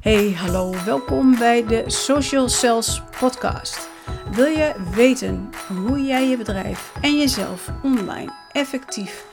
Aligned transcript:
Hey, 0.00 0.32
hallo, 0.32 0.74
welkom 0.84 1.38
bij 1.38 1.66
de 1.66 1.84
Social 1.86 2.48
Sales 2.48 3.02
Podcast. 3.18 3.88
Wil 4.30 4.46
je 4.46 4.74
weten 4.94 5.50
hoe 5.68 6.04
jij 6.04 6.28
je 6.28 6.36
bedrijf 6.36 6.92
en 7.00 7.18
jezelf 7.18 7.68
online 7.82 8.32
effectief 8.52 9.26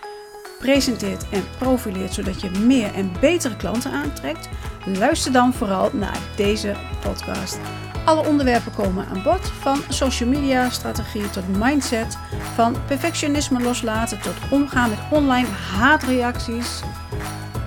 presenteert 0.60 1.30
en 1.30 1.44
profileert 1.58 2.14
zodat 2.14 2.42
je 2.42 2.50
meer 2.50 2.94
en 2.94 3.12
betere 3.20 3.56
klanten 3.56 3.92
aantrekt? 3.92 4.50
Luister 4.86 5.32
dan 5.32 5.54
vooral 5.54 5.90
naar 5.94 6.20
deze 6.36 6.76
podcast. 7.02 7.60
Alle 8.06 8.28
onderwerpen 8.28 8.74
komen 8.74 9.06
aan 9.08 9.24
bod, 9.24 9.48
van 9.48 9.80
social 9.90 10.30
media 10.30 10.70
strategie 10.70 11.30
tot 11.30 11.58
mindset, 11.58 12.18
van 12.56 12.76
perfectionisme 12.88 13.60
loslaten 13.60 14.22
tot 14.22 14.36
omgaan 14.52 14.90
met 14.90 15.00
online 15.12 15.48
haatreacties. 15.48 16.82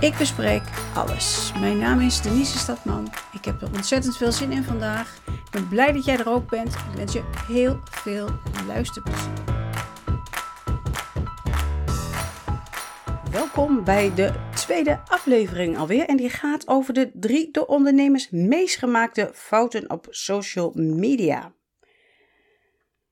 Ik 0.01 0.17
bespreek 0.19 0.63
alles. 0.95 1.53
Mijn 1.61 1.79
naam 1.79 2.01
is 2.01 2.21
Denise 2.21 2.59
Stadman. 2.59 3.09
Ik 3.33 3.45
heb 3.45 3.63
er 3.63 3.69
ontzettend 3.75 4.17
veel 4.17 4.33
zin 4.33 4.53
in 4.53 4.63
vandaag. 4.63 5.23
Ik 5.27 5.51
ben 5.51 5.69
blij 5.69 5.93
dat 5.93 6.05
jij 6.05 6.19
er 6.19 6.29
ook 6.29 6.51
bent. 6.51 6.75
Ik 6.75 6.97
wens 6.97 7.13
je 7.13 7.23
heel 7.47 7.81
veel 7.91 8.29
luisterplezier. 8.67 9.33
Welkom 13.31 13.85
bij 13.85 14.15
de 14.15 14.33
tweede 14.55 15.01
aflevering 15.07 15.79
alweer. 15.79 16.05
En 16.05 16.17
die 16.17 16.31
gaat 16.31 16.69
over 16.69 16.95
de 16.95 17.11
drie 17.15 17.51
door 17.51 17.67
ondernemers 17.67 18.31
meest 18.31 18.77
gemaakte 18.77 19.31
fouten 19.35 19.91
op 19.91 20.07
social 20.11 20.73
media. 20.75 21.53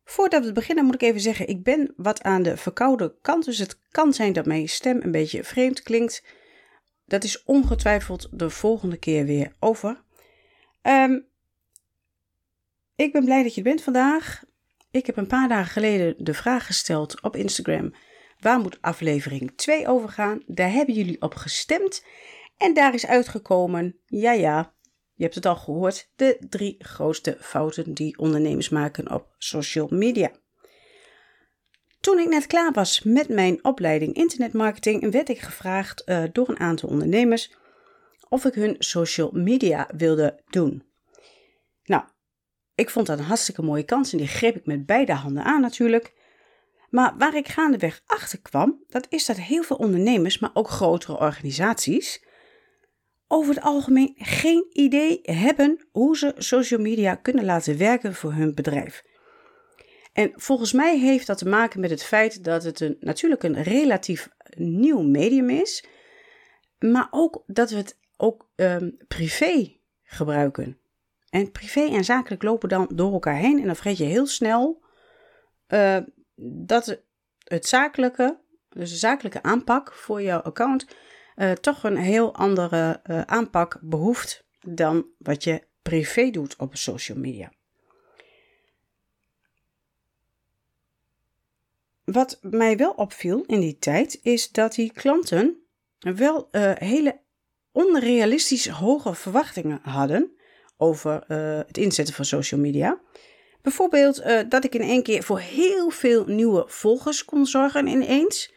Voordat 0.04 0.44
we 0.44 0.52
beginnen 0.52 0.84
moet 0.84 0.94
ik 0.94 1.02
even 1.02 1.20
zeggen, 1.20 1.48
ik 1.48 1.62
ben 1.62 1.92
wat 1.96 2.22
aan 2.22 2.42
de 2.42 2.56
verkoude 2.56 3.14
kant. 3.22 3.44
Dus 3.44 3.58
het 3.58 3.78
kan 3.90 4.12
zijn 4.12 4.32
dat 4.32 4.46
mijn 4.46 4.68
stem 4.68 5.02
een 5.02 5.12
beetje 5.12 5.44
vreemd 5.44 5.82
klinkt. 5.82 6.22
Dat 7.08 7.24
is 7.24 7.44
ongetwijfeld 7.44 8.28
de 8.32 8.50
volgende 8.50 8.96
keer 8.96 9.24
weer 9.24 9.52
over. 9.58 10.02
Um, 10.82 11.26
ik 12.96 13.12
ben 13.12 13.24
blij 13.24 13.42
dat 13.42 13.54
je 13.54 13.60
er 13.60 13.68
bent 13.68 13.82
vandaag. 13.82 14.42
Ik 14.90 15.06
heb 15.06 15.16
een 15.16 15.26
paar 15.26 15.48
dagen 15.48 15.70
geleden 15.70 16.14
de 16.18 16.34
vraag 16.34 16.66
gesteld 16.66 17.22
op 17.22 17.36
Instagram: 17.36 17.94
waar 18.40 18.60
moet 18.60 18.78
aflevering 18.80 19.52
2 19.56 19.88
over 19.88 20.08
gaan? 20.08 20.42
Daar 20.46 20.72
hebben 20.72 20.94
jullie 20.94 21.22
op 21.22 21.34
gestemd. 21.34 22.04
En 22.56 22.74
daar 22.74 22.94
is 22.94 23.06
uitgekomen: 23.06 23.96
ja, 24.06 24.32
ja, 24.32 24.74
je 25.14 25.22
hebt 25.22 25.34
het 25.34 25.46
al 25.46 25.56
gehoord, 25.56 26.10
de 26.16 26.36
drie 26.48 26.74
grootste 26.78 27.36
fouten 27.40 27.94
die 27.94 28.18
ondernemers 28.18 28.68
maken 28.68 29.12
op 29.12 29.34
social 29.38 29.88
media. 29.90 30.30
Toen 32.00 32.18
ik 32.18 32.28
net 32.28 32.46
klaar 32.46 32.72
was 32.72 33.02
met 33.02 33.28
mijn 33.28 33.64
opleiding 33.64 34.14
internetmarketing, 34.14 35.12
werd 35.12 35.28
ik 35.28 35.40
gevraagd 35.40 36.02
uh, 36.06 36.24
door 36.32 36.48
een 36.48 36.60
aantal 36.60 36.88
ondernemers 36.88 37.56
of 38.28 38.44
ik 38.44 38.54
hun 38.54 38.76
social 38.78 39.30
media 39.32 39.88
wilde 39.96 40.40
doen. 40.50 40.82
Nou, 41.84 42.02
ik 42.74 42.90
vond 42.90 43.06
dat 43.06 43.18
een 43.18 43.24
hartstikke 43.24 43.62
mooie 43.62 43.84
kans 43.84 44.12
en 44.12 44.18
die 44.18 44.26
greep 44.26 44.56
ik 44.56 44.66
met 44.66 44.86
beide 44.86 45.12
handen 45.12 45.44
aan 45.44 45.60
natuurlijk. 45.60 46.14
Maar 46.90 47.14
waar 47.18 47.36
ik 47.36 47.48
gaandeweg 47.48 48.02
achter 48.06 48.40
kwam, 48.40 48.84
dat 48.88 49.06
is 49.08 49.26
dat 49.26 49.36
heel 49.36 49.62
veel 49.62 49.76
ondernemers, 49.76 50.38
maar 50.38 50.50
ook 50.54 50.68
grotere 50.68 51.18
organisaties, 51.18 52.24
over 53.26 53.54
het 53.54 53.64
algemeen 53.64 54.14
geen 54.16 54.66
idee 54.72 55.20
hebben 55.22 55.86
hoe 55.90 56.16
ze 56.16 56.34
social 56.36 56.80
media 56.80 57.14
kunnen 57.14 57.44
laten 57.44 57.78
werken 57.78 58.14
voor 58.14 58.32
hun 58.32 58.54
bedrijf. 58.54 59.02
En 60.18 60.32
volgens 60.34 60.72
mij 60.72 60.98
heeft 60.98 61.26
dat 61.26 61.38
te 61.38 61.48
maken 61.48 61.80
met 61.80 61.90
het 61.90 62.04
feit 62.04 62.44
dat 62.44 62.64
het 62.64 62.80
een, 62.80 62.96
natuurlijk 63.00 63.42
een 63.42 63.62
relatief 63.62 64.28
nieuw 64.56 65.02
medium 65.02 65.50
is, 65.50 65.84
maar 66.78 67.08
ook 67.10 67.42
dat 67.46 67.70
we 67.70 67.76
het 67.76 67.98
ook 68.16 68.50
um, 68.56 68.96
privé 69.08 69.76
gebruiken. 70.02 70.78
En 71.30 71.50
privé 71.50 71.80
en 71.80 72.04
zakelijk 72.04 72.42
lopen 72.42 72.68
dan 72.68 72.88
door 72.94 73.12
elkaar 73.12 73.36
heen 73.36 73.58
en 73.58 73.66
dan 73.66 73.74
vergeet 73.74 73.96
je 73.96 74.04
heel 74.04 74.26
snel 74.26 74.82
uh, 75.68 75.98
dat 76.64 77.02
het 77.44 77.66
zakelijke, 77.66 78.38
dus 78.68 78.90
de 78.90 78.96
zakelijke 78.96 79.42
aanpak 79.42 79.92
voor 79.92 80.22
jouw 80.22 80.40
account, 80.40 80.86
uh, 81.36 81.52
toch 81.52 81.84
een 81.84 81.96
heel 81.96 82.34
andere 82.34 83.00
uh, 83.06 83.20
aanpak 83.20 83.78
behoeft 83.80 84.44
dan 84.60 85.06
wat 85.18 85.44
je 85.44 85.62
privé 85.82 86.30
doet 86.30 86.56
op 86.56 86.76
social 86.76 87.18
media. 87.18 87.52
Wat 92.12 92.38
mij 92.42 92.76
wel 92.76 92.90
opviel 92.90 93.44
in 93.46 93.60
die 93.60 93.78
tijd 93.78 94.18
is 94.22 94.50
dat 94.50 94.74
die 94.74 94.92
klanten 94.92 95.62
wel 95.98 96.48
uh, 96.52 96.72
hele 96.74 97.20
onrealistisch 97.72 98.68
hoge 98.68 99.14
verwachtingen 99.14 99.78
hadden 99.82 100.32
over 100.76 101.24
uh, 101.28 101.58
het 101.66 101.78
inzetten 101.78 102.14
van 102.14 102.24
social 102.24 102.60
media. 102.60 103.00
Bijvoorbeeld 103.62 104.20
uh, 104.20 104.40
dat 104.48 104.64
ik 104.64 104.74
in 104.74 104.80
één 104.80 105.02
keer 105.02 105.22
voor 105.22 105.38
heel 105.38 105.90
veel 105.90 106.24
nieuwe 106.26 106.64
volgers 106.66 107.24
kon 107.24 107.46
zorgen 107.46 107.86
ineens. 107.86 108.52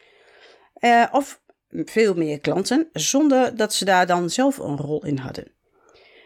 of 1.10 1.42
veel 1.68 2.14
meer 2.14 2.40
klanten, 2.40 2.88
zonder 2.92 3.56
dat 3.56 3.74
ze 3.74 3.84
daar 3.84 4.06
dan 4.06 4.30
zelf 4.30 4.58
een 4.58 4.76
rol 4.76 5.04
in 5.04 5.18
hadden. 5.18 5.52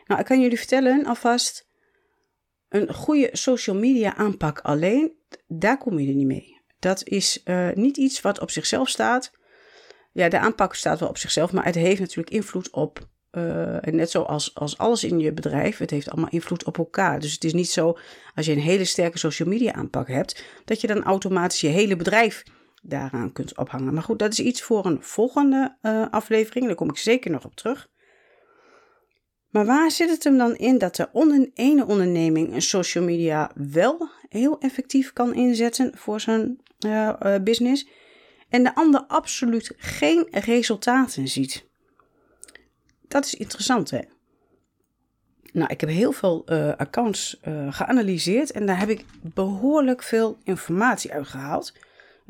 Nou, 0.05 0.21
ik 0.21 0.27
kan 0.27 0.41
jullie 0.41 0.59
vertellen 0.59 1.07
alvast, 1.07 1.69
een 2.69 2.95
goede 2.95 3.29
social 3.33 3.77
media 3.77 4.15
aanpak 4.15 4.61
alleen, 4.61 5.13
daar 5.47 5.79
kom 5.79 5.99
je 5.99 6.09
er 6.09 6.15
niet 6.15 6.27
mee. 6.27 6.56
Dat 6.79 7.05
is 7.05 7.41
uh, 7.45 7.69
niet 7.75 7.97
iets 7.97 8.21
wat 8.21 8.41
op 8.41 8.51
zichzelf 8.51 8.89
staat. 8.89 9.31
Ja, 10.13 10.29
de 10.29 10.39
aanpak 10.39 10.75
staat 10.75 11.01
wel 11.01 11.09
op 11.09 11.19
zichzelf, 11.19 11.53
maar 11.53 11.65
het 11.65 11.75
heeft 11.75 12.01
natuurlijk 12.01 12.31
invloed 12.31 12.71
op. 12.71 13.09
En 13.81 13.97
net 13.97 14.11
zoals 14.11 14.55
als 14.55 14.79
alles 14.79 15.05
in 15.05 15.19
je 15.19 15.33
bedrijf, 15.33 15.79
het 15.79 15.91
heeft 15.91 16.11
allemaal 16.11 16.31
invloed 16.31 16.65
op 16.65 16.79
elkaar. 16.79 17.21
Dus 17.21 17.33
het 17.33 17.45
is 17.45 17.53
niet 17.53 17.71
zo, 17.71 17.99
als 18.35 18.47
je 18.47 18.53
een 18.53 18.59
hele 18.59 18.85
sterke 18.85 19.19
social 19.19 19.49
media 19.49 19.73
aanpak 19.73 20.09
hebt, 20.09 20.45
dat 20.65 20.81
je 20.81 20.87
dan 20.87 21.03
automatisch 21.03 21.61
je 21.61 21.69
hele 21.69 21.97
bedrijf 21.97 22.43
daaraan 22.83 23.33
kunt 23.33 23.59
ophangen. 23.59 23.95
Maar 23.95 24.03
goed, 24.03 24.19
dat 24.19 24.33
is 24.33 24.41
iets 24.41 24.63
voor 24.63 24.87
een 24.87 25.03
volgende 25.03 25.77
uh, 25.83 26.07
aflevering. 26.11 26.67
Daar 26.67 26.75
kom 26.75 26.89
ik 26.89 26.97
zeker 26.97 27.31
nog 27.31 27.45
op 27.45 27.55
terug. 27.55 27.89
Maar 29.57 29.67
waar 29.67 29.91
zit 29.91 30.11
het 30.11 30.25
hem 30.25 30.39
dan 30.39 30.57
in 30.57 30.79
dat 30.79 30.97
de 30.97 31.51
ene 31.55 31.87
onderneming 31.87 32.55
een 32.55 32.63
social 32.63 33.05
media 33.05 33.51
wel 33.55 34.09
heel 34.29 34.59
effectief 34.61 35.13
kan 35.13 35.35
inzetten 35.35 35.93
voor 35.95 36.21
zijn 36.21 36.61
uh, 36.87 37.13
business 37.45 37.89
en 38.49 38.63
de 38.63 38.75
ander 38.75 39.05
absoluut 39.09 39.73
geen 39.77 40.27
resultaten 40.31 41.29
ziet? 41.29 41.65
Dat 43.09 43.25
is 43.25 43.35
interessant, 43.35 43.91
hè? 43.91 44.01
Nou, 45.53 45.71
ik 45.71 45.81
heb 45.81 45.91
heel 45.91 46.13
veel 46.13 46.45
uh, 46.47 46.75
accounts 46.77 47.41
geanalyseerd 47.71 48.51
en 48.51 48.67
daar 48.67 48.79
heb 48.79 48.89
ik 48.89 49.05
behoorlijk 49.21 50.03
veel 50.03 50.39
informatie 50.45 51.13
uit 51.13 51.27
gehaald. 51.27 51.73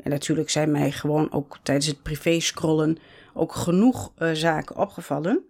En 0.03 0.09
natuurlijk 0.09 0.49
zijn 0.49 0.71
mij 0.71 0.91
gewoon 0.91 1.31
ook 1.31 1.57
tijdens 1.63 1.87
het 1.87 2.01
privé 2.01 2.39
scrollen 2.39 2.97
ook 3.33 3.53
genoeg 3.53 4.11
zaken 4.33 4.77
opgevallen. 4.77 5.45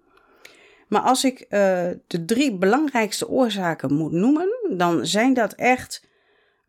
Maar 0.87 1.01
als 1.01 1.23
ik 1.23 1.39
uh, 1.39 1.47
de 2.07 2.25
drie 2.25 2.57
belangrijkste 2.57 3.27
oorzaken 3.27 3.93
moet 3.93 4.11
noemen, 4.11 4.75
dan 4.77 5.05
zijn 5.05 5.33
dat 5.33 5.53
echt 5.53 6.07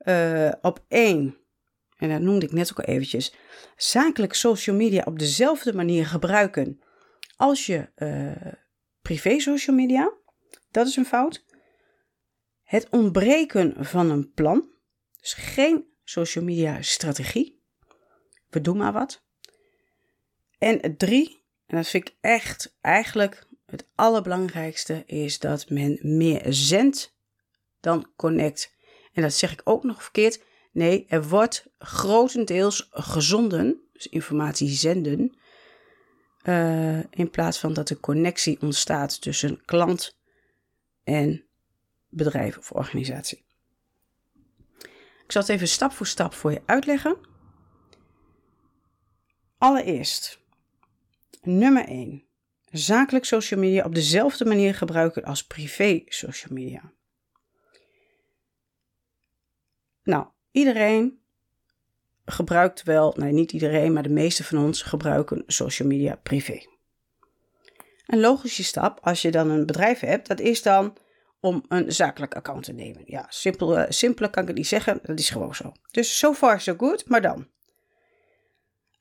uh, 0.02 0.52
op 0.60 0.84
één, 0.88 1.36
en 1.96 2.08
dat 2.08 2.20
noemde 2.20 2.46
ik 2.46 2.52
net 2.52 2.70
ook 2.70 2.78
al 2.78 2.94
eventjes, 2.94 3.34
zakelijk 3.76 4.34
social 4.34 4.76
media 4.76 5.02
op 5.04 5.18
dezelfde 5.18 5.74
manier 5.74 6.06
gebruiken 6.06 6.80
als 7.36 7.66
je 7.66 7.88
uh, 7.96 8.52
privé 9.02 9.38
social 9.38 9.76
media. 9.76 10.12
Dat 10.70 10.86
is 10.86 10.96
een 10.96 11.04
fout. 11.06 11.44
Het 12.62 12.88
ontbreken 12.90 13.74
van 13.78 14.10
een 14.10 14.32
plan, 14.32 14.64
dus 15.20 15.32
geen 15.32 15.84
social 16.04 16.44
media 16.44 16.82
strategie. 16.82 17.62
We 18.50 18.60
doen 18.60 18.76
maar 18.76 18.92
wat. 18.92 19.22
En 20.58 20.96
drie, 20.96 21.42
en 21.66 21.76
dat 21.76 21.88
vind 21.88 22.08
ik 22.08 22.16
echt 22.20 22.76
eigenlijk 22.80 23.46
het 23.70 23.86
allerbelangrijkste 23.94 25.02
is 25.06 25.38
dat 25.38 25.70
men 25.70 25.98
meer 26.02 26.42
zendt 26.46 27.16
dan 27.80 28.10
connect. 28.16 28.74
En 29.12 29.22
dat 29.22 29.32
zeg 29.32 29.52
ik 29.52 29.60
ook 29.64 29.84
nog 29.84 30.02
verkeerd. 30.02 30.42
Nee, 30.72 31.06
er 31.08 31.28
wordt 31.28 31.66
grotendeels 31.78 32.88
gezonden, 32.90 33.80
dus 33.92 34.06
informatie 34.06 34.68
zenden, 34.68 35.38
uh, 36.42 36.98
in 36.98 37.30
plaats 37.30 37.58
van 37.58 37.72
dat 37.72 37.88
de 37.88 38.00
connectie 38.00 38.60
ontstaat 38.60 39.20
tussen 39.20 39.64
klant 39.64 40.18
en 41.04 41.44
bedrijf 42.08 42.58
of 42.58 42.72
organisatie. 42.72 43.44
Ik 45.24 45.32
zal 45.32 45.42
het 45.42 45.50
even 45.50 45.68
stap 45.68 45.92
voor 45.92 46.06
stap 46.06 46.34
voor 46.34 46.52
je 46.52 46.62
uitleggen. 46.66 47.16
Allereerst, 49.58 50.40
nummer 51.42 51.84
1 51.84 52.27
zakelijk 52.70 53.24
social 53.24 53.60
media 53.60 53.84
op 53.84 53.94
dezelfde 53.94 54.44
manier 54.44 54.74
gebruiken 54.74 55.24
als 55.24 55.46
privé 55.46 56.02
social 56.06 56.54
media. 56.54 56.92
Nou, 60.02 60.26
iedereen 60.50 61.20
gebruikt 62.24 62.82
wel, 62.82 63.14
nee 63.16 63.32
niet 63.32 63.52
iedereen, 63.52 63.92
maar 63.92 64.02
de 64.02 64.08
meeste 64.08 64.44
van 64.44 64.58
ons 64.58 64.82
gebruiken 64.82 65.42
social 65.46 65.88
media 65.88 66.16
privé. 66.22 66.62
Een 68.06 68.20
logische 68.20 68.64
stap, 68.64 68.98
als 69.02 69.22
je 69.22 69.30
dan 69.30 69.50
een 69.50 69.66
bedrijf 69.66 70.00
hebt, 70.00 70.28
dat 70.28 70.40
is 70.40 70.62
dan 70.62 70.96
om 71.40 71.64
een 71.68 71.92
zakelijk 71.92 72.36
account 72.36 72.64
te 72.64 72.72
nemen. 72.72 73.02
Ja, 73.04 73.26
simpel, 73.28 73.78
uh, 73.78 73.84
simpeler 73.88 74.30
kan 74.30 74.42
ik 74.42 74.48
het 74.48 74.56
niet 74.56 74.66
zeggen, 74.66 74.98
dat 75.02 75.18
is 75.18 75.30
gewoon 75.30 75.54
zo. 75.54 75.72
Dus 75.90 76.18
so 76.18 76.34
far 76.34 76.60
so 76.60 76.74
good, 76.76 77.08
maar 77.08 77.22
dan. 77.22 77.48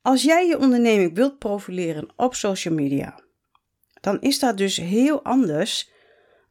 Als 0.01 0.23
jij 0.23 0.47
je 0.47 0.59
onderneming 0.59 1.15
wilt 1.15 1.37
profileren 1.37 2.09
op 2.15 2.35
social 2.35 2.73
media, 2.73 3.19
dan 4.07 4.21
is 4.21 4.39
dat 4.39 4.57
dus 4.57 4.77
heel 4.77 5.23
anders 5.23 5.89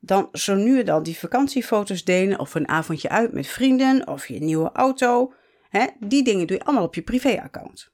dan 0.01 0.29
zo 0.33 0.55
nu 0.55 0.79
en 0.79 0.85
dan 0.87 1.03
die 1.03 1.19
vakantiefoto's 1.19 2.05
delen 2.05 2.39
of 2.39 2.55
een 2.55 2.69
avondje 2.69 3.09
uit 3.09 3.33
met 3.33 3.47
vrienden 3.47 4.09
of 4.09 4.29
je 4.29 4.39
nieuwe 4.39 4.71
auto. 4.73 5.33
Die 6.01 6.25
dingen 6.25 6.47
doe 6.47 6.57
je 6.57 6.65
allemaal 6.65 6.85
op 6.85 6.95
je 6.95 7.03
privéaccount. 7.03 7.93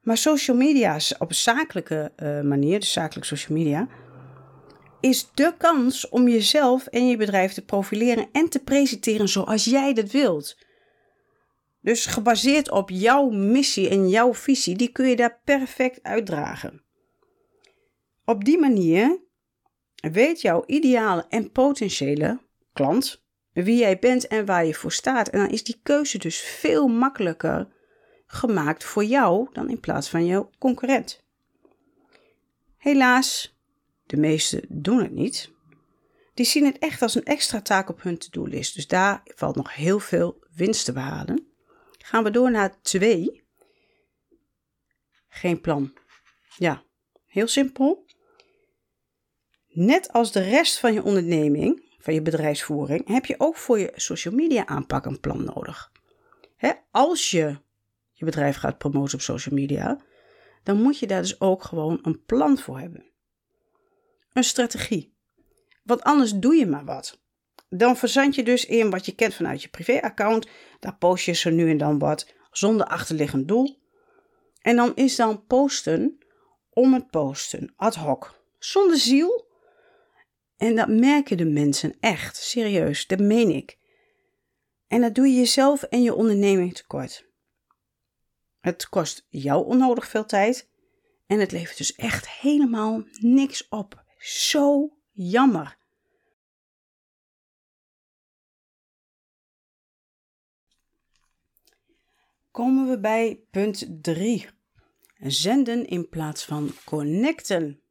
Maar 0.00 0.16
social 0.16 0.56
media 0.56 0.98
op 1.18 1.28
een 1.28 1.34
zakelijke 1.34 2.12
uh, 2.16 2.40
manier, 2.40 2.80
dus 2.80 2.92
zakelijk 2.92 3.26
social 3.26 3.58
media, 3.58 3.88
is 5.00 5.30
de 5.34 5.54
kans 5.58 6.08
om 6.08 6.28
jezelf 6.28 6.86
en 6.86 7.08
je 7.08 7.16
bedrijf 7.16 7.52
te 7.52 7.64
profileren 7.64 8.28
en 8.32 8.48
te 8.48 8.62
presenteren 8.62 9.28
zoals 9.28 9.64
jij 9.64 9.92
dat 9.92 10.10
wilt. 10.10 10.56
Dus 11.80 12.06
gebaseerd 12.06 12.70
op 12.70 12.90
jouw 12.90 13.28
missie 13.30 13.88
en 13.88 14.08
jouw 14.08 14.34
visie, 14.34 14.76
die 14.76 14.92
kun 14.92 15.08
je 15.08 15.16
daar 15.16 15.40
perfect 15.44 16.02
uitdragen. 16.02 16.90
Op 18.24 18.44
die 18.44 18.58
manier 18.58 19.20
weet 20.10 20.40
jouw 20.40 20.62
ideale 20.66 21.26
en 21.28 21.50
potentiële 21.50 22.40
klant 22.72 23.24
wie 23.52 23.76
jij 23.76 23.98
bent 23.98 24.26
en 24.26 24.46
waar 24.46 24.66
je 24.66 24.74
voor 24.74 24.92
staat. 24.92 25.28
En 25.28 25.38
dan 25.38 25.50
is 25.50 25.64
die 25.64 25.80
keuze 25.82 26.18
dus 26.18 26.40
veel 26.40 26.88
makkelijker 26.88 27.68
gemaakt 28.26 28.84
voor 28.84 29.04
jou 29.04 29.48
dan 29.52 29.68
in 29.68 29.80
plaats 29.80 30.08
van 30.08 30.26
jouw 30.26 30.50
concurrent. 30.58 31.24
Helaas, 32.76 33.56
de 34.06 34.16
meesten 34.16 34.64
doen 34.68 34.98
het 34.98 35.12
niet. 35.12 35.50
Die 36.34 36.46
zien 36.46 36.64
het 36.64 36.78
echt 36.78 37.02
als 37.02 37.14
een 37.14 37.24
extra 37.24 37.60
taak 37.60 37.88
op 37.88 38.02
hun 38.02 38.18
to-do-list. 38.18 38.74
Dus 38.74 38.86
daar 38.86 39.22
valt 39.24 39.56
nog 39.56 39.74
heel 39.74 39.98
veel 39.98 40.44
winst 40.54 40.84
te 40.84 40.92
behalen. 40.92 41.46
Gaan 41.98 42.24
we 42.24 42.30
door 42.30 42.50
naar 42.50 42.80
twee. 42.82 43.44
Geen 45.28 45.60
plan. 45.60 45.92
Ja, 46.56 46.82
heel 47.26 47.46
simpel. 47.46 48.04
Net 49.72 50.12
als 50.12 50.32
de 50.32 50.40
rest 50.40 50.78
van 50.78 50.92
je 50.92 51.02
onderneming, 51.02 51.94
van 51.98 52.14
je 52.14 52.22
bedrijfsvoering, 52.22 53.08
heb 53.08 53.24
je 53.24 53.34
ook 53.38 53.56
voor 53.56 53.78
je 53.78 53.92
social 53.94 54.34
media 54.34 54.66
aanpak 54.66 55.04
een 55.04 55.20
plan 55.20 55.44
nodig. 55.44 55.90
als 56.90 57.30
je 57.30 57.58
je 58.12 58.24
bedrijf 58.24 58.56
gaat 58.56 58.78
promoten 58.78 59.14
op 59.14 59.20
social 59.20 59.54
media, 59.54 60.00
dan 60.62 60.82
moet 60.82 60.98
je 60.98 61.06
daar 61.06 61.20
dus 61.20 61.40
ook 61.40 61.64
gewoon 61.64 61.98
een 62.02 62.24
plan 62.24 62.58
voor 62.58 62.78
hebben. 62.78 63.04
Een 64.32 64.44
strategie. 64.44 65.14
Want 65.82 66.02
anders 66.02 66.32
doe 66.34 66.54
je 66.54 66.66
maar 66.66 66.84
wat. 66.84 67.20
Dan 67.68 67.96
verzand 67.96 68.34
je 68.34 68.42
dus 68.42 68.66
in 68.66 68.90
wat 68.90 69.06
je 69.06 69.14
kent 69.14 69.34
vanuit 69.34 69.62
je 69.62 69.68
privéaccount. 69.68 70.48
Daar 70.80 70.96
post 70.96 71.24
je 71.24 71.32
zo 71.32 71.50
nu 71.50 71.70
en 71.70 71.78
dan 71.78 71.98
wat 71.98 72.34
zonder 72.50 72.86
achterliggend 72.86 73.48
doel. 73.48 73.80
En 74.60 74.76
dan 74.76 74.94
is 74.94 75.16
dan 75.16 75.46
posten 75.46 76.18
om 76.70 76.94
het 76.94 77.10
posten, 77.10 77.72
ad 77.76 77.94
hoc, 77.94 78.42
zonder 78.58 78.96
ziel. 78.96 79.50
En 80.62 80.76
dat 80.76 80.88
merken 80.88 81.36
de 81.36 81.44
mensen 81.44 81.96
echt, 82.00 82.36
serieus, 82.36 83.06
dat 83.06 83.18
meen 83.18 83.50
ik. 83.50 83.78
En 84.86 85.00
dat 85.00 85.14
doe 85.14 85.26
je 85.26 85.34
jezelf 85.34 85.82
en 85.82 86.02
je 86.02 86.14
onderneming 86.14 86.74
tekort. 86.74 87.26
Het 88.60 88.88
kost 88.88 89.26
jou 89.28 89.66
onnodig 89.66 90.08
veel 90.08 90.24
tijd 90.24 90.68
en 91.26 91.40
het 91.40 91.52
levert 91.52 91.76
dus 91.76 91.94
echt 91.94 92.28
helemaal 92.28 93.02
niks 93.20 93.68
op. 93.68 94.04
Zo 94.18 94.96
jammer. 95.12 95.78
Komen 102.50 102.88
we 102.88 102.98
bij 103.00 103.40
punt 103.50 104.02
3. 104.02 104.48
Zenden 105.18 105.86
in 105.86 106.08
plaats 106.08 106.44
van 106.44 106.70
connecten. 106.84 107.82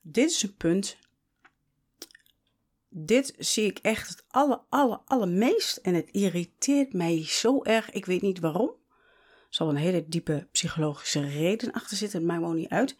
Dit 0.00 0.30
is 0.30 0.42
een 0.42 0.56
punt. 0.56 1.00
Dit 2.94 3.34
zie 3.38 3.66
ik 3.66 3.78
echt 3.78 4.08
het 4.08 4.24
aller, 4.28 4.60
aller, 4.68 5.00
allermeest. 5.04 5.76
En 5.76 5.94
het 5.94 6.08
irriteert 6.10 6.92
mij 6.92 7.24
zo 7.26 7.62
erg. 7.62 7.90
Ik 7.90 8.06
weet 8.06 8.22
niet 8.22 8.40
waarom. 8.40 8.68
Er 8.68 9.58
zal 9.58 9.68
een 9.68 9.76
hele 9.76 10.08
diepe 10.08 10.48
psychologische 10.52 11.28
reden 11.28 11.72
achter 11.72 11.96
zitten. 11.96 12.18
Het 12.18 12.28
maakt 12.28 12.40
me 12.40 12.46
ook 12.46 12.54
niet 12.54 12.68
uit. 12.68 12.96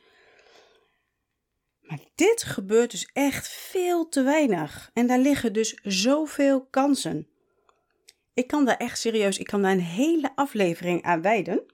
Maar 1.81 1.99
dit 2.15 2.43
gebeurt 2.43 2.91
dus 2.91 3.11
echt 3.12 3.49
veel 3.49 4.09
te 4.09 4.23
weinig. 4.23 4.91
En 4.93 5.06
daar 5.06 5.19
liggen 5.19 5.53
dus 5.53 5.79
zoveel 5.83 6.67
kansen. 6.67 7.27
Ik 8.35 8.47
kan 8.47 8.65
daar 8.65 8.77
echt 8.77 8.99
serieus, 8.99 9.38
ik 9.38 9.47
kan 9.47 9.62
daar 9.62 9.73
een 9.73 9.81
hele 9.81 10.33
aflevering 10.35 11.03
aan 11.03 11.23
wijden. 11.23 11.65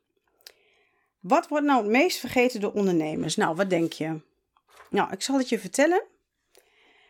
Wat 1.21 1.49
wordt 1.49 1.67
nou 1.67 1.83
het 1.83 1.91
meest 1.91 2.19
vergeten 2.19 2.61
door 2.61 2.73
ondernemers? 2.73 3.37
Nou, 3.37 3.57
wat 3.57 3.71
denk 3.71 3.93
je? 3.93 4.21
Nou, 4.91 5.13
ik 5.13 5.23
zal 5.23 5.39
het 5.39 5.49
je 5.49 5.59
vertellen. 5.59 6.05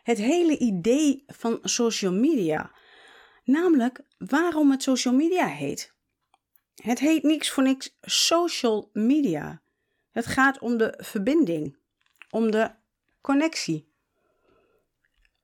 Het 0.09 0.17
hele 0.17 0.57
idee 0.57 1.23
van 1.27 1.59
social 1.61 2.13
media. 2.13 2.71
Namelijk 3.43 4.01
waarom 4.17 4.71
het 4.71 4.83
social 4.83 5.13
media 5.13 5.45
heet. 5.45 5.93
Het 6.75 6.99
heet 6.99 7.23
niks 7.23 7.49
voor 7.49 7.63
niks 7.63 7.97
social 8.01 8.89
media. 8.93 9.61
Het 10.11 10.25
gaat 10.25 10.59
om 10.59 10.77
de 10.77 10.93
verbinding, 10.97 11.77
om 12.29 12.51
de 12.51 12.71
connectie 13.21 13.91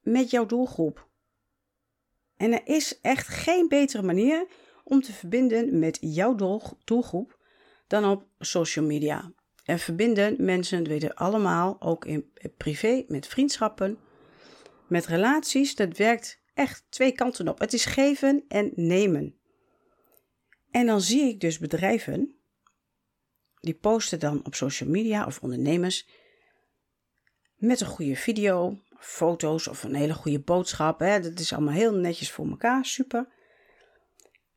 met 0.01 0.29
jouw 0.29 0.45
doelgroep. 0.45 1.07
En 2.37 2.53
er 2.53 2.67
is 2.67 2.99
echt 3.01 3.27
geen 3.27 3.67
betere 3.67 4.03
manier 4.03 4.47
om 4.83 5.01
te 5.01 5.13
verbinden 5.13 5.79
met 5.79 5.97
jouw 6.01 6.35
doelgroep 6.83 7.39
dan 7.87 8.05
op 8.05 8.27
social 8.39 8.85
media. 8.85 9.31
En 9.63 9.79
verbinden 9.79 10.35
mensen, 10.45 10.77
dat 10.77 10.87
weten 10.87 11.15
allemaal, 11.15 11.81
ook 11.81 12.05
in 12.05 12.31
privé, 12.57 13.05
met 13.07 13.27
vriendschappen, 13.27 13.99
met 14.87 15.05
relaties. 15.05 15.75
Dat 15.75 15.97
werkt 15.97 16.41
echt 16.53 16.85
twee 16.89 17.11
kanten 17.11 17.47
op. 17.47 17.59
Het 17.59 17.73
is 17.73 17.85
geven 17.85 18.45
en 18.47 18.71
nemen. 18.75 19.39
En 20.71 20.85
dan 20.85 21.01
zie 21.01 21.29
ik 21.29 21.39
dus 21.39 21.57
bedrijven, 21.57 22.35
die 23.59 23.73
posten 23.73 24.19
dan 24.19 24.45
op 24.45 24.55
social 24.55 24.89
media 24.89 25.25
of 25.25 25.39
ondernemers 25.41 26.07
met 27.55 27.81
een 27.81 27.87
goede 27.87 28.15
video, 28.15 28.79
foto's 28.99 29.67
of 29.67 29.83
een 29.83 29.95
hele 29.95 30.13
goede 30.13 30.39
boodschap. 30.39 30.99
Hè. 30.99 31.19
Dat 31.19 31.39
is 31.39 31.53
allemaal 31.53 31.73
heel 31.73 31.95
netjes 31.95 32.31
voor 32.31 32.47
elkaar, 32.47 32.85
super. 32.85 33.27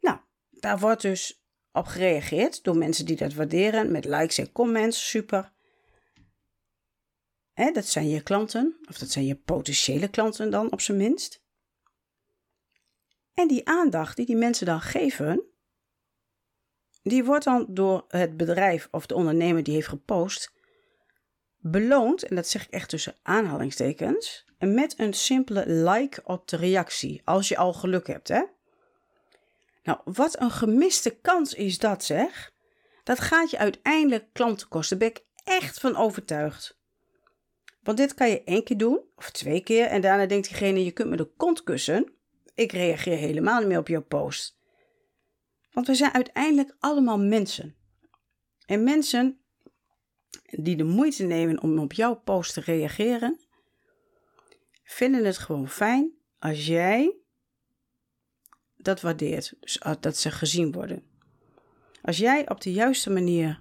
Nou, 0.01 0.19
daar 0.51 0.79
wordt 0.79 1.03
dus 1.03 1.43
op 1.73 1.87
gereageerd 1.87 2.65
door 2.65 2.77
mensen 2.77 3.07
die 3.07 3.17
dat 3.17 3.35
waarderen 3.35 3.93
met 3.93 4.05
likes 4.05 4.39
en 4.39 4.53
comments, 4.53 5.09
super. 5.09 5.53
Hè, 7.59 7.71
dat 7.71 7.87
zijn 7.87 8.09
je 8.09 8.23
klanten, 8.23 8.77
of 8.89 8.99
dat 8.99 9.11
zijn 9.11 9.25
je 9.27 9.35
potentiële 9.35 10.09
klanten 10.09 10.51
dan 10.51 10.73
op 10.73 10.81
zijn 10.81 10.97
minst. 10.97 11.43
En 13.35 13.49
die 13.49 13.69
aandacht 13.69 14.17
die 14.17 14.27
die 14.27 14.37
mensen 14.37 14.67
dan 14.67 14.81
geven, 14.81 15.43
die 17.03 17.25
wordt 17.25 17.45
dan 17.45 17.67
door 17.69 18.05
het 18.09 18.37
bedrijf 18.37 18.89
of 18.91 19.07
de 19.07 19.15
ondernemer 19.15 19.63
die 19.63 19.75
heeft 19.75 19.89
gepost 19.89 20.53
beloond, 21.57 22.23
en 22.23 22.37
dat 22.37 22.49
zeg 22.49 22.67
ik 22.67 22.71
echt 22.71 22.89
tussen 22.89 23.17
aanhalingstekens, 23.23 24.45
met 24.59 24.95
een 24.99 25.15
simpele 25.15 25.67
like 25.69 26.23
op 26.25 26.49
de 26.49 26.57
reactie, 26.57 27.21
als 27.25 27.49
je 27.49 27.57
al 27.57 27.73
geluk 27.73 28.07
hebt, 28.07 28.29
hè? 28.29 28.43
Nou, 29.83 30.01
wat 30.05 30.41
een 30.41 30.51
gemiste 30.51 31.11
kans 31.11 31.55
is 31.55 31.79
dat, 31.79 32.05
zeg. 32.05 32.53
Dat 33.05 33.21
gaat 33.21 33.51
je 33.51 33.59
uiteindelijk 33.59 34.33
klanten 34.33 34.69
kosten, 34.69 34.99
daar 34.99 35.09
ben 35.09 35.23
ik 35.23 35.27
echt 35.45 35.81
van 35.81 35.97
overtuigd. 35.97 36.78
Want 37.83 37.97
dit 37.99 38.15
kan 38.15 38.31
je 38.31 38.45
één 38.45 38.65
keer 38.65 38.77
doen, 38.77 39.01
of 39.17 39.31
twee 39.31 39.61
keer, 39.61 39.87
en 39.87 40.01
daarna 40.01 40.27
denkt 40.27 40.49
diegene, 40.49 40.85
je 40.85 40.93
kunt 40.93 41.11
me 41.11 41.17
de 41.17 41.33
kont 41.37 41.63
kussen. 41.63 42.13
Ik 42.55 42.73
reageer 42.73 43.17
helemaal 43.17 43.59
niet 43.59 43.69
meer 43.69 43.79
op 43.79 43.89
jouw 43.89 44.05
post. 44.05 44.59
Want 45.73 45.87
we 45.87 45.95
zijn 45.95 46.13
uiteindelijk 46.13 46.77
allemaal 46.79 47.19
mensen. 47.19 47.77
En 48.67 48.85
mensen 48.85 49.41
die 50.51 50.77
de 50.77 50.85
moeite 50.85 51.25
nemen 51.25 51.63
om 51.63 51.79
op 51.79 51.93
jouw 51.93 52.15
post 52.15 52.55
te 52.55 52.61
reageren, 52.61 53.41
vinden 54.83 55.25
het 55.25 55.39
gewoon 55.39 55.69
fijn 55.69 56.13
als 56.39 56.67
jij 56.67 57.17
dat 58.77 59.01
waardeert. 59.01 59.55
Dus 59.61 59.81
dat 60.01 60.17
ze 60.17 60.31
gezien 60.31 60.73
worden. 60.73 61.03
Als 62.03 62.19
jij 62.19 62.49
op 62.51 62.61
de 62.61 62.73
juiste 62.73 63.11
manier 63.11 63.61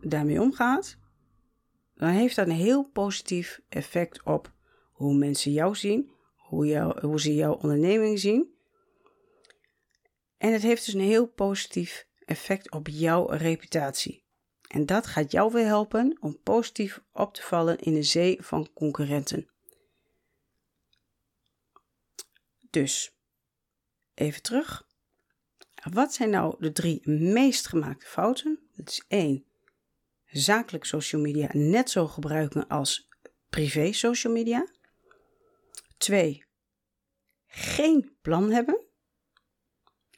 daarmee 0.00 0.40
omgaat, 0.40 0.98
dan 1.96 2.08
heeft 2.08 2.36
dat 2.36 2.46
een 2.46 2.52
heel 2.52 2.84
positief 2.84 3.60
effect 3.68 4.22
op 4.22 4.52
hoe 4.92 5.14
mensen 5.14 5.52
jou 5.52 5.74
zien, 5.74 6.10
hoe, 6.36 6.66
jou, 6.66 7.06
hoe 7.06 7.20
ze 7.20 7.34
jouw 7.34 7.54
onderneming 7.54 8.18
zien. 8.18 8.54
En 10.38 10.52
het 10.52 10.62
heeft 10.62 10.84
dus 10.84 10.94
een 10.94 11.00
heel 11.00 11.26
positief 11.26 12.08
effect 12.24 12.70
op 12.70 12.88
jouw 12.88 13.26
reputatie. 13.26 14.24
En 14.68 14.86
dat 14.86 15.06
gaat 15.06 15.30
jou 15.30 15.52
weer 15.52 15.64
helpen 15.64 16.16
om 16.20 16.40
positief 16.42 17.02
op 17.12 17.34
te 17.34 17.42
vallen 17.42 17.78
in 17.78 17.94
de 17.94 18.02
zee 18.02 18.42
van 18.42 18.72
concurrenten. 18.72 19.50
Dus, 22.70 23.16
even 24.14 24.42
terug. 24.42 24.86
Wat 25.92 26.14
zijn 26.14 26.30
nou 26.30 26.56
de 26.58 26.72
drie 26.72 27.08
meest 27.10 27.66
gemaakte 27.66 28.06
fouten? 28.06 28.58
Dat 28.74 28.88
is 28.88 29.04
één, 29.08 29.45
zakelijk 30.26 30.84
social 30.84 31.22
media 31.22 31.48
net 31.52 31.90
zo 31.90 32.06
gebruiken 32.06 32.68
als 32.68 33.08
privé 33.50 33.92
social 33.92 34.32
media. 34.32 34.66
Twee, 35.96 36.44
geen 37.46 38.16
plan 38.20 38.50
hebben. 38.50 38.80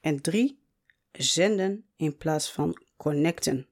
En 0.00 0.22
drie, 0.22 0.62
zenden 1.12 1.88
in 1.96 2.16
plaats 2.16 2.52
van 2.52 2.82
connecten. 2.96 3.68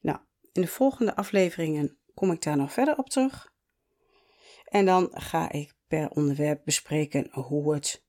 Nou, 0.00 0.18
in 0.52 0.62
de 0.62 0.68
volgende 0.68 1.16
afleveringen 1.16 1.98
kom 2.14 2.30
ik 2.30 2.42
daar 2.42 2.56
nog 2.56 2.72
verder 2.72 2.96
op 2.96 3.08
terug. 3.08 3.52
En 4.64 4.84
dan 4.84 5.08
ga 5.12 5.52
ik 5.52 5.74
per 5.86 6.10
onderwerp 6.10 6.64
bespreken 6.64 7.28
hoe 7.32 7.74
het 7.74 8.04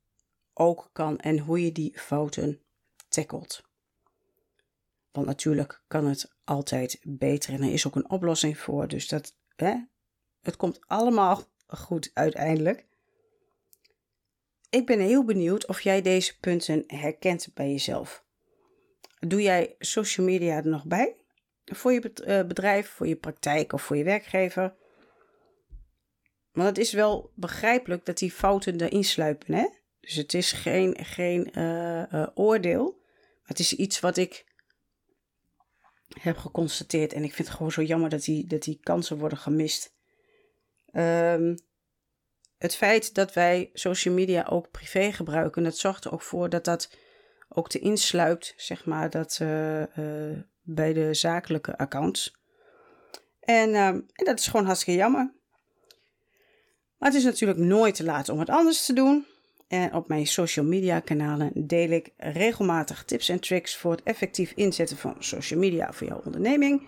ook 0.54 0.90
kan 0.94 1.20
en 1.20 1.40
hoe 1.40 1.64
je 1.64 1.72
die 1.72 2.00
fouten 2.00 2.62
tackelt. 3.08 3.64
Want 5.16 5.28
natuurlijk 5.28 5.82
kan 5.88 6.06
het 6.06 6.36
altijd 6.44 7.00
beter 7.04 7.54
en 7.54 7.62
er 7.62 7.74
is 7.74 7.88
ook 7.88 7.96
een 7.96 8.10
oplossing 8.10 8.58
voor. 8.58 8.88
Dus 8.88 9.08
dat, 9.08 9.38
hè, 9.56 9.76
het 10.42 10.56
komt 10.56 10.80
allemaal 10.88 11.44
goed 11.68 12.12
uiteindelijk. 12.14 12.86
Ik 14.70 14.86
ben 14.86 15.00
heel 15.00 15.26
benieuwd 15.26 15.68
of 15.68 15.82
jij 15.82 16.02
deze 16.02 16.40
punten 16.40 16.84
herkent 16.88 17.48
bij 17.54 17.72
jezelf. 17.72 18.26
Doe 19.20 19.42
jij 19.42 19.76
social 19.80 20.26
media 20.26 20.56
er 20.56 20.68
nog 20.68 20.86
bij? 20.86 21.16
Voor 21.66 21.94
je 21.94 22.14
eh, 22.14 22.48
bedrijf, 22.48 22.90
voor 22.90 23.08
je 23.08 23.16
praktijk 23.16 23.74
of 23.74 23.82
voor 23.82 23.98
je 23.98 24.04
werkgever? 24.04 24.76
Want 26.52 26.68
het 26.68 26.78
is 26.78 26.94
wel 26.94 27.32
begrijpelijk 27.36 28.06
dat 28.06 28.18
die 28.18 28.32
fouten 28.32 28.82
erin 28.82 29.04
sluipen. 29.04 29.54
Hè? 29.54 29.68
Dus 30.00 30.16
het 30.16 30.34
is 30.34 30.52
geen, 30.52 30.98
geen 31.02 31.50
uh, 31.58 32.12
uh, 32.12 32.28
oordeel. 32.34 33.00
Maar 33.04 33.44
het 33.44 33.60
is 33.60 33.74
iets 33.74 34.00
wat 34.00 34.18
ik 34.18 34.55
heb 36.08 36.38
geconstateerd. 36.38 37.14
En 37.14 37.24
ik 37.24 37.34
vind 37.34 37.48
het 37.48 37.58
gewoon 37.58 37.72
zo 37.72 37.82
jammer 37.82 38.10
dat 38.10 38.24
die, 38.24 38.48
dat 38.48 38.64
die 38.64 38.80
kansen 38.84 39.18
worden 39.18 39.38
gemist. 39.38 39.94
Um, 40.92 41.56
het 42.58 42.76
feit 42.76 43.14
dat 43.14 43.34
wij 43.34 43.70
social 43.74 44.14
media 44.14 44.46
ook 44.50 44.72
privé 44.72 45.12
gebruiken, 45.12 45.64
dat 45.64 45.78
zorgt 45.78 46.06
er 46.06 46.12
ook 46.12 46.22
voor 46.22 46.50
dat 46.50 46.66
dat 46.66 46.98
ook 47.50 47.70
te 47.70 47.80
insluipt, 47.80 48.54
zeg 48.58 48.86
maar, 48.86 49.10
dat, 49.10 49.40
uh, 49.42 49.80
uh, 49.80 50.40
bij 50.62 50.94
de 50.94 51.14
zakelijke 51.14 51.78
accounts. 51.78 52.36
En, 53.40 53.70
uh, 53.70 53.88
en 53.88 54.06
dat 54.14 54.40
is 54.40 54.48
gewoon 54.48 54.66
hartstikke 54.66 55.00
jammer. 55.00 55.34
Maar 56.98 57.10
het 57.10 57.18
is 57.18 57.24
natuurlijk 57.24 57.60
nooit 57.60 57.96
te 57.96 58.04
laat 58.04 58.30
om 58.30 58.40
het 58.40 58.50
anders 58.50 58.86
te 58.86 58.94
doen. 58.94 59.26
En 59.76 59.94
op 59.94 60.08
mijn 60.08 60.28
social 60.28 60.66
media 60.66 61.00
kanalen 61.00 61.52
deel 61.68 61.90
ik 61.90 62.12
regelmatig 62.18 63.04
tips 63.04 63.30
en 63.30 63.40
tricks 63.40 63.78
voor 63.78 63.92
het 63.92 64.04
effectief 64.04 64.52
inzetten 64.52 64.98
van 64.98 65.16
social 65.20 65.60
media 65.60 65.94
voor 65.94 66.08
jouw 66.08 66.22
onderneming. 66.26 66.88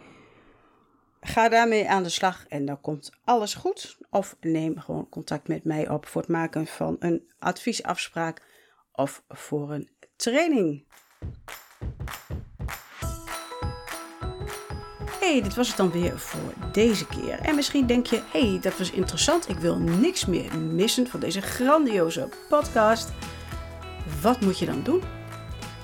Ga 1.21 1.49
daarmee 1.49 1.89
aan 1.89 2.03
de 2.03 2.09
slag 2.09 2.45
en 2.47 2.65
dan 2.65 2.81
komt 2.81 3.11
alles 3.23 3.53
goed. 3.53 3.97
Of 4.09 4.35
neem 4.41 4.79
gewoon 4.79 5.09
contact 5.09 5.47
met 5.47 5.63
mij 5.63 5.89
op 5.89 6.05
voor 6.05 6.21
het 6.21 6.29
maken 6.29 6.67
van 6.67 6.95
een 6.99 7.31
adviesafspraak 7.39 8.41
of 8.91 9.23
voor 9.27 9.71
een 9.71 9.89
training. 10.15 10.85
Dit 15.33 15.55
was 15.55 15.67
het 15.67 15.77
dan 15.77 15.91
weer 15.91 16.19
voor 16.19 16.53
deze 16.71 17.07
keer. 17.07 17.39
En 17.39 17.55
misschien 17.55 17.87
denk 17.87 18.05
je, 18.05 18.21
hey, 18.31 18.57
dat 18.61 18.77
was 18.77 18.91
interessant. 18.91 19.49
Ik 19.49 19.59
wil 19.59 19.77
niks 19.77 20.25
meer 20.25 20.57
missen 20.57 21.07
van 21.07 21.19
deze 21.19 21.41
grandioze 21.41 22.29
podcast. 22.49 23.11
Wat 24.21 24.41
moet 24.41 24.59
je 24.59 24.65
dan 24.65 24.83
doen? 24.83 25.01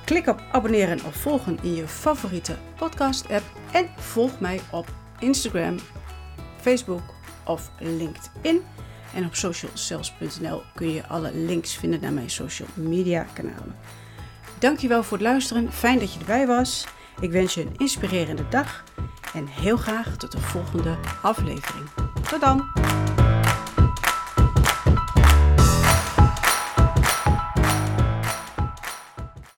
Klik 0.05 0.27
op 0.27 0.43
abonneren 0.51 1.05
of 1.05 1.15
volgen 1.15 1.59
in 1.62 1.75
je 1.75 1.88
favoriete 1.88 2.57
podcast-app 2.75 3.43
en 3.71 3.89
volg 3.97 4.39
mij 4.39 4.59
op 4.71 4.88
Instagram, 5.19 5.75
Facebook 6.62 7.01
of 7.45 7.71
LinkedIn. 7.79 8.62
En 9.15 9.25
op 9.25 9.35
socialcells.nl 9.35 10.62
kun 10.75 10.89
je 10.89 11.07
alle 11.07 11.31
links 11.33 11.75
vinden 11.75 12.01
naar 12.01 12.13
mijn 12.13 12.29
social 12.29 12.67
media 12.73 13.25
kanalen. 13.33 13.75
Dankjewel 14.59 15.03
voor 15.03 15.17
het 15.17 15.27
luisteren. 15.27 15.71
Fijn 15.71 16.00
dat 16.00 16.13
je 16.13 16.19
erbij 16.19 16.47
was. 16.47 16.88
Ik 17.19 17.31
wens 17.31 17.53
je 17.53 17.62
een 17.62 17.75
inspirerende 17.77 18.50
dag 18.50 18.83
en 19.34 19.48
heel 19.48 19.78
graag 19.78 20.18
tot 20.18 20.32
de 20.32 20.40
volgende 20.40 20.98
aflevering. 21.22 21.90
Tot 22.30 22.42
dan! 22.42 22.72